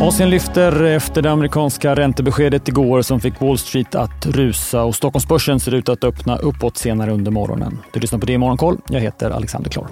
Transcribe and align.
Asien 0.00 0.30
lyfter 0.30 0.82
efter 0.82 1.22
det 1.22 1.30
amerikanska 1.30 1.94
räntebeskedet 1.94 2.68
igår 2.68 3.02
som 3.02 3.20
fick 3.20 3.40
Wall 3.40 3.58
Street 3.58 3.94
att 3.94 4.26
rusa 4.26 4.82
och 4.82 4.94
Stockholmsbörsen 4.94 5.60
ser 5.60 5.74
ut 5.74 5.88
att 5.88 6.04
öppna 6.04 6.36
uppåt 6.36 6.76
senare 6.76 7.12
under 7.12 7.30
morgonen. 7.30 7.78
Du 7.92 8.00
lyssnar 8.00 8.18
på 8.18 8.26
det 8.26 8.32
i 8.32 8.38
Morgonkoll. 8.38 8.78
Jag 8.88 9.00
heter 9.00 9.30
Alexander 9.30 9.70
Klar. 9.70 9.86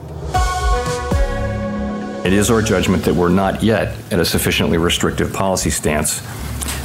It 2.24 2.32
is 2.32 2.50
our 2.50 2.60
judgment 2.60 3.04
that 3.04 3.14
we're 3.14 3.50
not 3.52 3.62
yet 3.62 4.12
at 4.12 4.18
a 4.18 4.24
sufficiently 4.24 4.78
restrictive 4.78 5.32
policy 5.32 5.70
stance, 5.70 6.22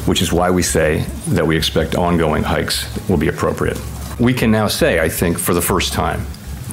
which 0.07 0.21
is 0.21 0.31
why 0.31 0.49
we 0.49 0.63
say 0.63 1.03
that 1.35 1.47
we 1.47 1.57
expect 1.57 1.95
ongoing 1.95 2.43
hikes 2.43 2.85
will 3.09 3.19
be 3.19 3.29
appropriate. 3.29 3.77
We 4.19 4.33
can 4.33 4.51
now 4.51 4.67
say, 4.67 5.05
I 5.05 5.09
think, 5.09 5.39
for 5.39 5.53
the 5.53 5.61
first 5.61 5.93
time, 5.93 6.19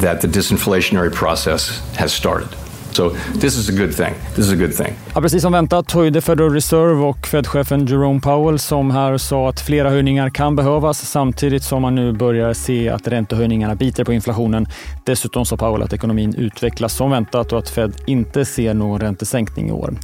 that 0.01 0.21
the 0.21 0.29
disinflationary 0.29 1.13
process 1.13 1.83
has 1.97 2.13
started. 2.13 2.68
So 2.93 3.11
this 3.41 3.57
is 3.57 3.69
a 3.69 3.73
good 3.73 3.97
thing. 3.97 4.15
This 4.35 4.47
is 4.47 4.53
a 4.53 4.57
good 4.57 4.77
thing. 4.77 4.95
Ja, 5.15 5.21
precis 5.21 5.43
som 5.43 5.53
väntat 5.53 5.93
höjde 5.93 6.21
Federal 6.21 6.51
Reserve 6.51 7.05
och 7.05 7.27
Fed-chefen 7.27 7.87
Jerome 7.87 8.21
Powell 8.21 8.59
som 8.59 8.91
här 8.91 9.19
sa 9.19 9.49
att 9.49 9.61
flera 9.61 9.91
höjningar 9.91 10.31
kan 10.31 10.57
behövas 10.57 11.11
samtidigt 11.11 11.63
som 11.63 11.83
man 11.83 11.95
nu 11.95 12.13
börjar 12.13 12.53
se 12.53 12.89
att 12.89 13.09
räntehöjningarna 13.09 13.75
biter 13.75 14.05
på 14.05 14.13
inflationen. 14.13 14.67
Dessutom 15.05 15.45
sa 15.45 15.57
Powell 15.57 15.83
att 15.83 15.93
ekonomin 15.93 16.35
utvecklas 16.35 16.97
som 16.97 17.11
väntat 17.11 17.53
och 17.53 17.59
att 17.59 17.69
Fed 17.69 17.93
inte 18.07 18.45
ser 18.45 18.75
någon 18.75 19.01
räntesänkning 19.01 19.69
i 19.69 19.73
år. 19.73 19.95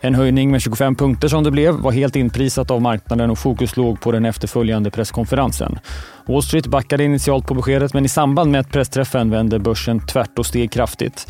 En 0.00 0.14
höjning 0.14 0.50
med 0.50 0.62
25 0.62 0.94
punkter 0.94 1.28
som 1.28 1.44
det 1.44 1.50
blev 1.50 1.74
var 1.74 1.92
helt 1.92 2.16
inprisat 2.16 2.70
av 2.70 2.82
marknaden 2.82 3.30
och 3.30 3.38
fokus 3.38 3.76
låg 3.76 4.00
på 4.00 4.12
den 4.12 4.24
efterföljande 4.24 4.90
presskonferensen. 4.90 5.78
Wall 6.26 6.42
Street 6.42 6.66
backade 6.66 7.04
initialt 7.04 7.46
på 7.46 7.54
beskedet 7.54 7.94
men 7.94 8.04
i 8.04 8.08
samband 8.08 8.50
med 8.50 8.70
pressträffen 8.70 9.30
vände 9.30 9.58
börsen 9.58 10.06
tvärt 10.06 10.38
och 10.38 10.46
steg 10.46 10.72
kraftigt. 10.72 11.26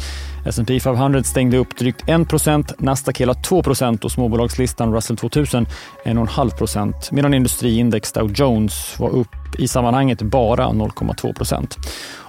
S&P 0.47 0.81
500 0.81 1.23
stängde 1.23 1.59
upp 1.59 1.79
drygt 1.79 2.05
1% 2.05 2.73
Nasdaq 2.79 3.21
hela 3.21 3.33
2% 3.33 4.05
och 4.05 4.13
småbolagslistan 4.13 4.95
Russell 4.95 5.17
2000 5.17 5.67
1,5% 6.05 6.93
medan 7.11 7.35
industriindex 7.35 8.13
Dow 8.13 8.33
Jones 8.35 8.99
var 8.99 9.11
upp 9.11 9.38
i 9.59 9.69
sammanhanget 9.69 10.23
bara 10.23 10.67
0,2 10.67 11.67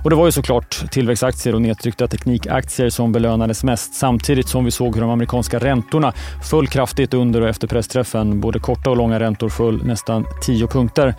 Och 0.03 0.09
Det 0.09 0.15
var 0.15 0.25
ju 0.25 0.31
såklart 0.31 0.91
tillväxtaktier 0.91 1.55
och 1.55 1.61
nedtryckta 1.61 2.07
teknikaktier 2.07 2.89
som 2.89 3.11
belönades 3.11 3.63
mest 3.63 3.93
samtidigt 3.93 4.47
som 4.47 4.65
vi 4.65 4.71
såg 4.71 4.95
hur 4.95 5.01
de 5.01 5.09
amerikanska 5.09 5.59
räntorna 5.59 6.13
föll 6.49 6.67
kraftigt 6.67 7.13
under 7.13 7.41
och 7.41 7.49
efter 7.49 7.67
pressträffen. 7.67 8.41
Både 8.41 8.59
korta 8.59 8.89
och 8.89 8.97
långa 8.97 9.19
räntor 9.19 9.49
föll 9.49 9.85
nästan 9.85 10.25
10 10.41 10.67
punkter. 10.67 11.15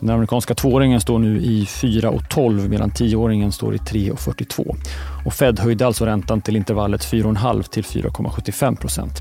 Den 0.00 0.10
amerikanska 0.10 0.54
tvååringen 0.54 1.00
står 1.00 1.18
nu 1.18 1.38
i 1.38 1.64
4,12 1.64 2.68
medan 2.68 2.90
tioåringen 2.90 3.52
står 3.52 3.74
i 3.74 3.78
3,42. 3.78 4.76
Och 5.24 5.34
Fed 5.34 5.58
höjde 5.58 5.86
alltså 5.86 6.06
räntan 6.06 6.40
till 6.40 6.56
intervallet 6.56 7.00
4,5 7.12 7.62
till 7.62 7.84
4,75 7.84 8.76
procent. 8.76 9.12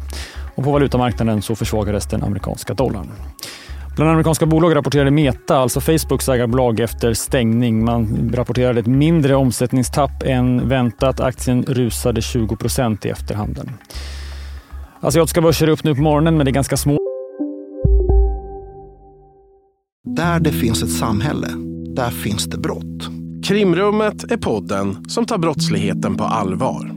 Och 0.56 0.64
på 0.64 0.72
valutamarknaden 0.72 1.42
så 1.42 1.56
försvagades 1.56 2.06
den 2.06 2.24
amerikanska 2.24 2.74
dollarn. 2.74 3.12
Bland 3.98 4.12
amerikanska 4.12 4.46
bolag 4.46 4.76
rapporterade 4.76 5.12
Meta, 5.12 5.58
alltså 5.58 5.82
Facebooks 5.82 6.30
ägarbolag, 6.30 6.80
efter 6.80 7.14
stängning. 7.14 7.86
Man 7.86 8.32
rapporterade 8.34 8.80
ett 8.80 8.88
mindre 8.88 9.36
omsättningstapp 9.36 10.24
än 10.26 10.70
väntat. 10.70 11.20
Aktien 11.20 11.64
rusade 11.68 12.22
20 12.22 12.56
procent 12.56 13.06
i 13.06 13.10
efterhanden. 13.10 13.72
Asiatiska 15.00 15.42
börser 15.42 15.68
är 15.68 15.72
upp 15.72 15.84
nu 15.84 15.96
på 15.96 16.02
morgonen, 16.02 16.38
men 16.38 16.46
det 16.46 16.52
är 16.52 16.54
ganska 16.54 16.78
små 16.78 16.98
där 20.16 20.40
det 20.40 20.52
finns 20.52 20.84
ett 20.84 20.92
samhälle, 20.92 21.48
där 21.96 22.10
finns 22.10 22.46
det 22.46 22.58
brott. 22.58 23.10
Krimrummet 23.44 24.32
är 24.32 24.38
podden 24.38 25.06
som 25.10 25.26
tar 25.26 25.38
brottsligheten 25.38 26.18
på 26.18 26.24
allvar. 26.24 26.97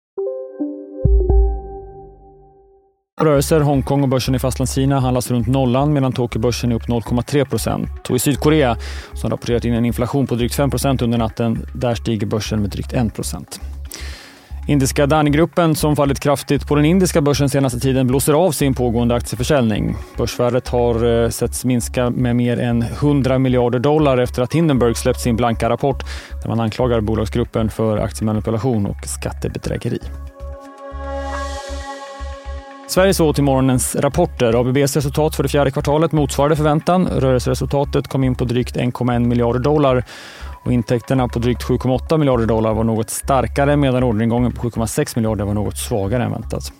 Rörelser, 3.23 3.59
Hongkong 3.59 4.03
och 4.03 4.09
börsen 4.09 4.35
i 4.35 4.39
Fastlandskina 4.39 4.99
handlas 4.99 5.31
runt 5.31 5.47
nollan 5.47 5.93
medan 5.93 6.13
Tokyobörsen 6.13 6.71
är 6.71 6.75
upp 6.75 6.87
0,3 6.87 7.45
procent. 7.45 8.09
Och 8.09 8.15
I 8.15 8.19
Sydkorea, 8.19 8.77
som 9.13 9.29
rapporterat 9.29 9.65
in 9.65 9.73
en 9.73 9.85
inflation 9.85 10.27
på 10.27 10.35
drygt 10.35 10.55
5 10.55 10.69
procent 10.69 11.01
under 11.01 11.17
natten, 11.17 11.65
där 11.73 11.95
stiger 11.95 12.27
börsen 12.27 12.61
med 12.61 12.69
drygt 12.69 12.93
1 12.93 13.15
procent. 13.15 13.61
Indiska 14.67 15.05
DaniGruppen, 15.05 15.75
som 15.75 15.95
fallit 15.95 16.19
kraftigt 16.19 16.67
på 16.67 16.75
den 16.75 16.85
indiska 16.85 17.21
börsen 17.21 17.49
senaste 17.49 17.79
tiden 17.79 18.07
blåser 18.07 18.33
av 18.33 18.51
sin 18.51 18.73
pågående 18.73 19.15
aktieförsäljning. 19.15 19.95
Börsvärdet 20.17 20.67
har 20.67 21.23
eh, 21.23 21.29
setts 21.29 21.65
minska 21.65 22.09
med 22.09 22.35
mer 22.35 22.59
än 22.59 22.81
100 22.81 23.39
miljarder 23.39 23.79
dollar 23.79 24.17
efter 24.17 24.41
att 24.41 24.53
Hindenburg 24.53 24.97
släppt 24.97 25.19
sin 25.19 25.35
blanka 25.35 25.69
rapport 25.69 26.03
där 26.41 26.49
man 26.49 26.59
anklagar 26.59 27.01
bolagsgruppen 27.01 27.69
för 27.69 27.97
aktiemanipulation 27.97 28.85
och 28.85 29.07
skattebedrägeri. 29.07 29.99
Sverige 32.91 33.13
såg 33.13 33.35
till 33.35 33.43
morgonens 33.43 33.95
rapporter. 33.95 34.59
ABBs 34.59 34.95
resultat 34.95 35.35
för 35.35 35.43
det 35.43 35.49
fjärde 35.49 35.71
kvartalet 35.71 36.11
motsvarade 36.11 36.55
förväntan. 36.55 37.07
Rörelseresultatet 37.07 38.07
kom 38.07 38.23
in 38.23 38.35
på 38.35 38.45
drygt 38.45 38.75
1,1 38.75 39.19
miljarder 39.19 39.59
dollar 39.59 40.03
och 40.65 40.71
intäkterna 40.71 41.27
på 41.27 41.39
drygt 41.39 41.63
7,8 41.63 42.17
miljarder 42.17 42.45
dollar 42.45 42.73
var 42.73 42.83
något 42.83 43.09
starkare 43.09 43.75
medan 43.75 44.03
orderingången 44.03 44.51
på 44.51 44.69
7,6 44.69 45.17
miljarder 45.17 45.45
var 45.45 45.53
något 45.53 45.77
svagare 45.77 46.23
än 46.23 46.31
väntat. 46.31 46.73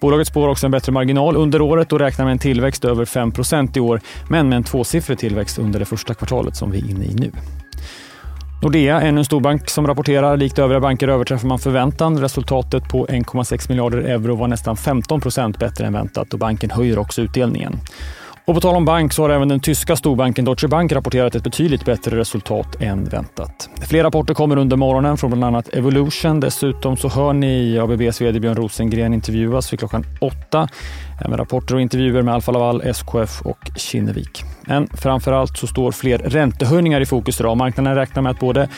Bolaget 0.00 0.26
spår 0.26 0.48
också 0.48 0.66
en 0.66 0.72
bättre 0.72 0.92
marginal 0.92 1.36
under 1.36 1.60
året 1.60 1.92
och 1.92 1.98
räknar 1.98 2.24
med 2.24 2.32
en 2.32 2.38
tillväxt 2.38 2.84
över 2.84 3.04
5% 3.04 3.76
i 3.76 3.80
år, 3.80 4.00
men 4.28 4.48
med 4.48 4.56
en 4.56 4.64
tvåsiffrig 4.64 5.18
tillväxt 5.18 5.58
under 5.58 5.78
det 5.78 5.84
första 5.84 6.14
kvartalet 6.14 6.56
som 6.56 6.70
vi 6.70 6.78
är 6.78 6.90
inne 6.90 7.04
i 7.04 7.14
nu. 7.14 7.32
Nordea, 8.62 9.00
ännu 9.00 9.18
en 9.18 9.24
storbank 9.24 9.70
som 9.70 9.86
rapporterar. 9.86 10.36
Likt 10.36 10.58
övriga 10.58 10.80
banker 10.80 11.08
överträffar 11.08 11.48
man 11.48 11.58
förväntan. 11.58 12.20
Resultatet 12.20 12.88
på 12.88 13.06
1,6 13.06 13.68
miljarder 13.68 13.98
euro 13.98 14.34
var 14.36 14.48
nästan 14.48 14.76
15 14.76 15.20
procent 15.20 15.58
bättre 15.58 15.86
än 15.86 15.92
väntat 15.92 16.32
och 16.32 16.38
banken 16.38 16.70
höjer 16.70 16.98
också 16.98 17.22
utdelningen. 17.22 17.80
Och 18.44 18.54
på 18.54 18.60
tal 18.60 18.76
om 18.76 18.84
bank 18.84 19.12
så 19.12 19.22
har 19.22 19.30
även 19.30 19.48
den 19.48 19.60
tyska 19.60 19.96
storbanken 19.96 20.44
Deutsche 20.44 20.68
Bank 20.68 20.92
rapporterat 20.92 21.34
ett 21.34 21.44
betydligt 21.44 21.84
bättre 21.84 22.18
resultat 22.18 22.82
än 22.82 23.04
väntat. 23.04 23.70
Fler 23.80 24.02
rapporter 24.02 24.34
kommer 24.34 24.56
under 24.56 24.76
morgonen 24.76 25.16
från 25.16 25.30
bland 25.30 25.44
annat 25.44 25.68
Evolution. 25.74 26.40
Dessutom 26.40 26.96
så 26.96 27.08
hör 27.08 27.32
ni 27.32 27.78
ABBs 27.78 28.20
vd 28.20 28.40
Björn 28.40 28.56
Rosengren 28.56 29.14
intervjuas 29.14 29.72
vid 29.72 29.78
klockan 29.78 30.04
åtta. 30.20 30.68
Även 31.24 31.36
rapporter 31.36 31.74
och 31.74 31.80
intervjuer 31.80 32.22
med 32.22 32.34
Alfa 32.34 32.52
Laval, 32.52 32.82
SKF 32.82 33.42
och 33.42 33.70
Kinnevik. 33.76 34.44
Men 34.66 34.88
framför 34.94 35.32
allt 35.32 35.58
så 35.58 35.66
står 35.66 35.92
fler 35.92 36.18
räntehöjningar 36.18 37.00
i 37.00 37.06
fokus 37.06 37.40
idag. 37.40 37.56
Marknaden 37.56 37.94
räknar 37.94 38.22
med 38.22 38.30
att 38.30 38.40
både 38.40 38.68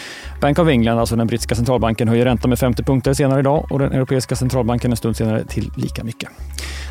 Bank 0.41 0.59
of 0.59 0.69
England, 0.69 0.99
alltså 0.99 1.17
den 1.17 1.27
brittiska 1.27 1.55
centralbanken, 1.55 2.09
höjer 2.09 2.25
räntan 2.25 2.49
med 2.49 2.59
50 2.59 2.83
punkter 2.83 3.15
senare 3.15 3.41
idag 3.41 3.67
och 3.71 3.79
den 3.79 3.93
europeiska 3.93 4.37
centralbanken 4.37 4.91
en 4.91 4.97
stund 4.97 5.17
senare 5.17 5.45
till 5.45 5.71
lika 5.77 6.05
mycket. 6.05 6.29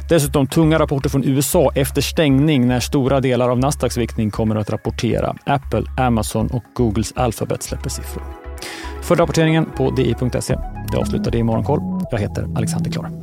Dessutom 0.10 0.48
tunga 0.48 0.80
rapporter 0.80 1.10
från 1.10 1.24
USA 1.24 1.72
efter 1.76 2.02
stängning 2.02 2.68
när 2.68 2.80
stora 2.80 3.20
delar 3.20 3.50
av 3.50 3.60
Nasdaqs 3.60 3.98
viktning 3.98 4.32
kommer 4.32 4.56
att 4.56 4.70
rapportera. 4.70 5.36
Apple, 5.46 5.84
Amazon 5.98 6.48
och 6.48 6.64
Googles 6.74 7.14
Alphabet 7.16 7.64
släpper 7.64 7.90
siffror. 7.90 8.24
För 9.02 9.16
rapporteringen 9.16 9.66
på 9.78 9.92
di.se. 9.92 10.56
Det 10.92 10.98
avslutar 10.98 11.32
det 11.32 11.38
i 11.38 11.44
Morgonkoll. 11.44 11.80
Jag 12.12 12.20
heter 12.20 12.48
Alexander 12.56 12.92
Klar. 12.92 13.23